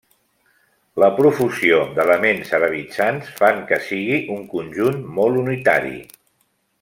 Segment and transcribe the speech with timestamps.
[1.03, 5.97] La profusió d'elements arabitzants fan que sigui un conjunt molt unitari.